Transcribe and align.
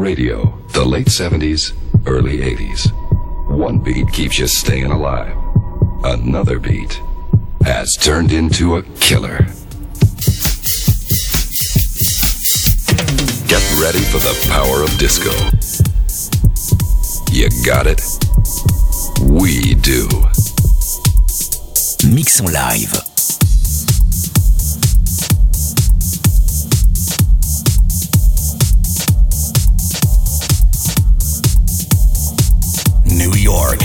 Radio, 0.00 0.58
the 0.68 0.82
late 0.82 1.08
70s, 1.08 1.74
early 2.06 2.38
80s. 2.38 2.90
One 3.54 3.80
beat 3.80 4.10
keeps 4.10 4.38
you 4.38 4.46
staying 4.46 4.90
alive. 4.90 5.36
Another 6.02 6.58
beat 6.58 6.98
has 7.64 7.96
turned 7.96 8.32
into 8.32 8.76
a 8.76 8.82
killer. 8.98 9.38
Get 13.46 13.62
ready 13.78 14.00
for 14.08 14.18
the 14.18 14.34
power 14.48 14.82
of 14.82 14.96
disco. 14.96 15.34
You 17.30 17.50
got 17.66 17.86
it? 17.86 18.00
We 19.20 19.74
do. 19.74 20.08
Mix 22.10 22.40
en 22.40 22.52
live. 22.52 23.09
New 33.10 33.32
York, 33.34 33.80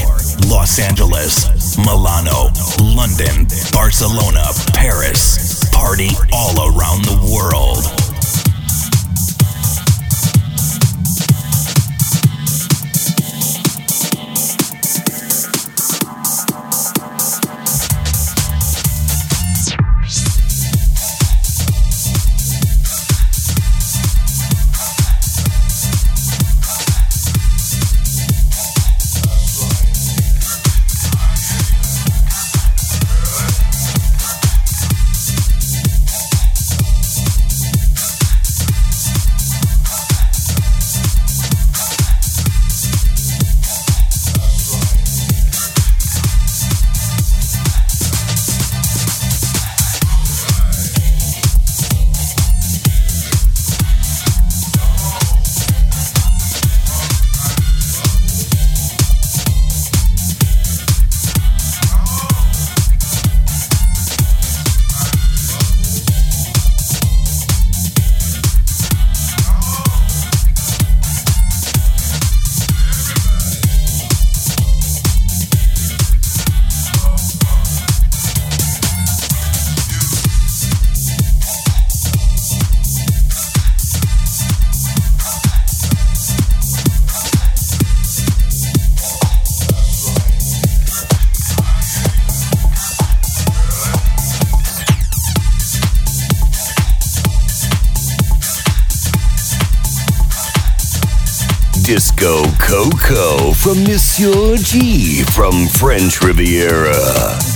Los 0.48 0.78
Angeles, 0.80 1.78
Milano, 1.78 2.50
London, 2.80 3.48
Barcelona, 3.74 4.44
Paris. 4.74 5.64
Party 5.72 6.10
all 6.32 6.56
around 6.74 7.04
the 7.06 7.18
world. 7.34 8.05
Coco 103.08 103.54
from 103.54 103.84
Monsieur 103.84 104.56
G 104.58 105.24
from 105.26 105.68
French 105.68 106.22
Riviera. 106.24 107.55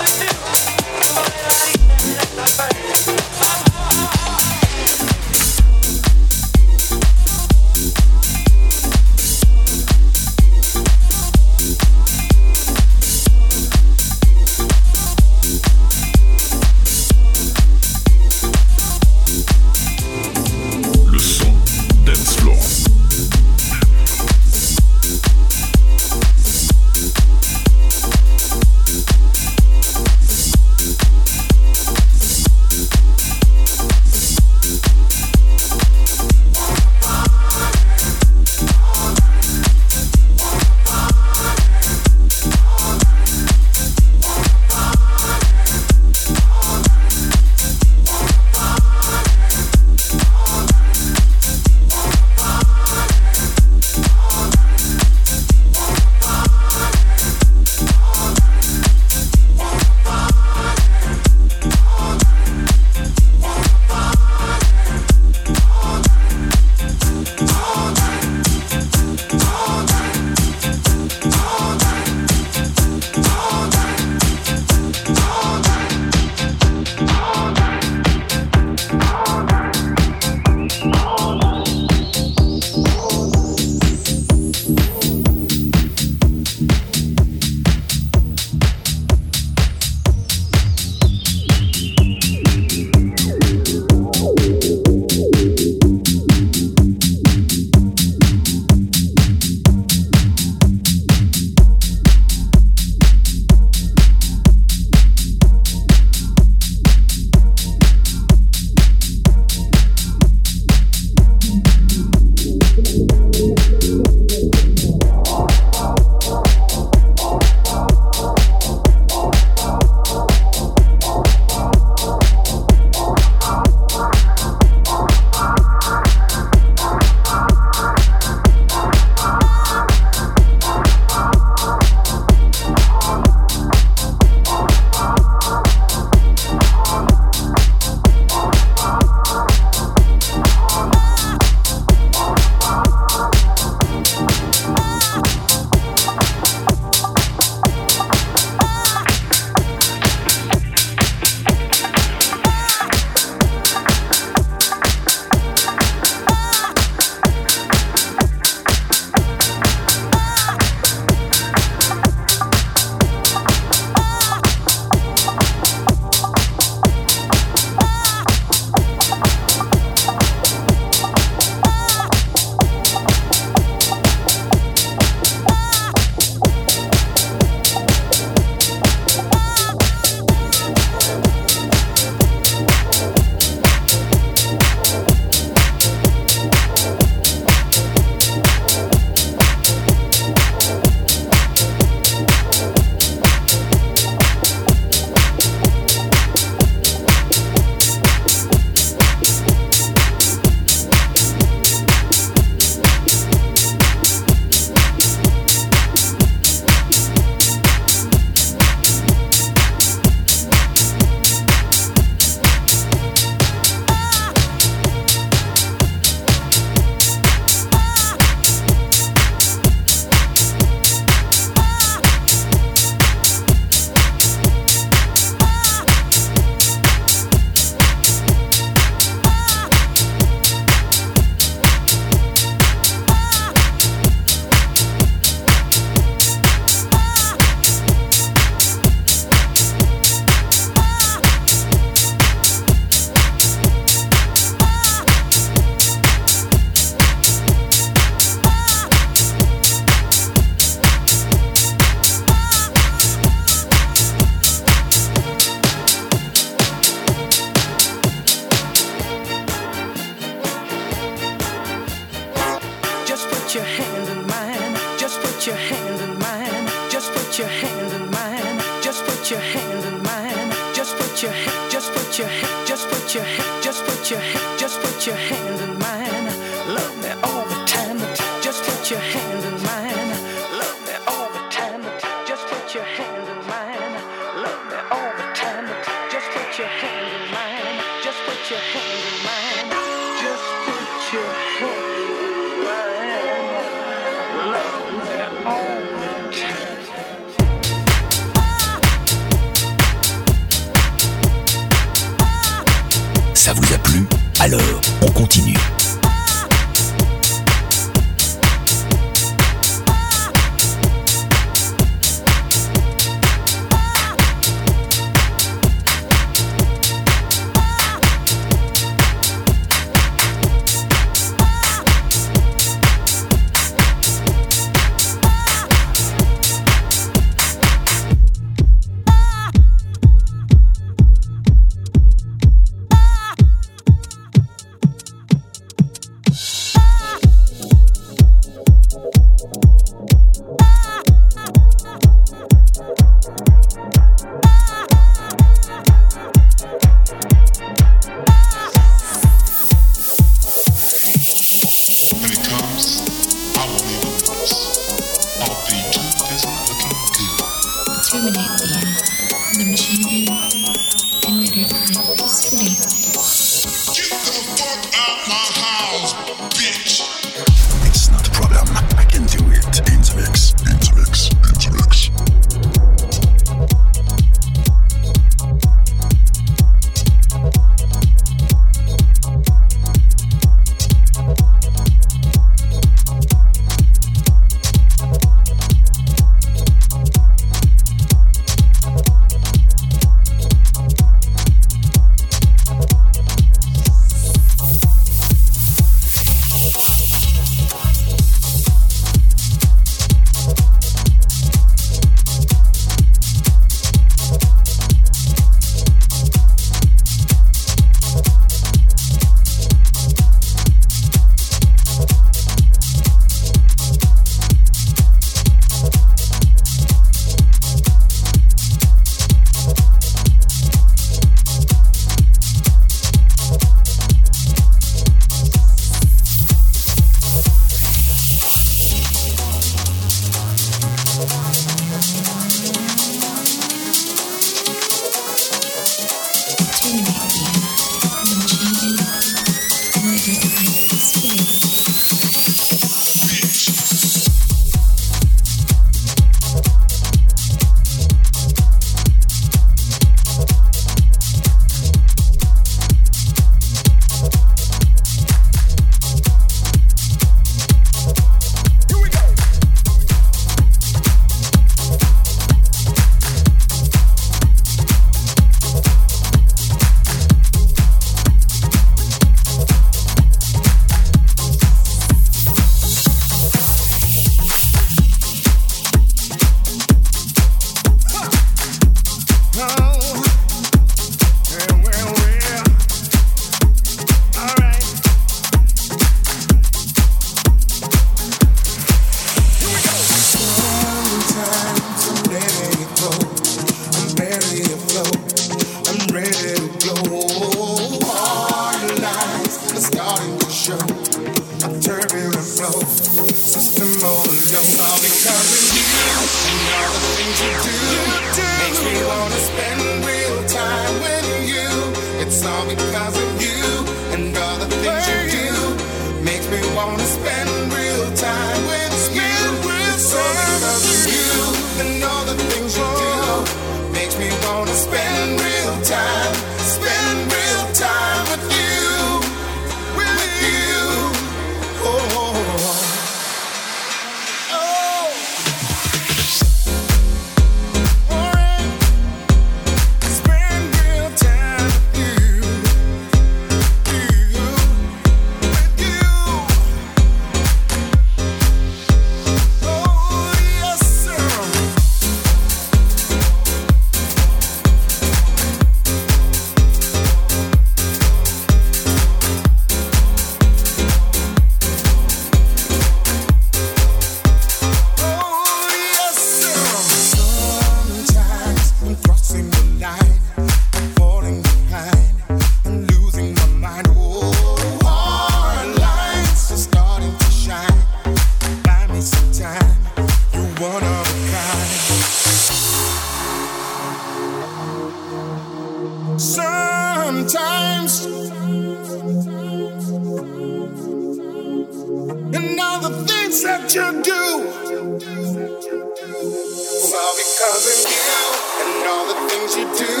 All 597.43 597.47
because 597.53 597.85
of 597.85 597.91
you 597.91 598.21
and 598.61 598.87
all 598.87 599.05
the 599.07 599.17
things 599.27 599.55
you 599.57 599.65
do, 599.73 600.00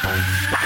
Bye. 0.00 0.58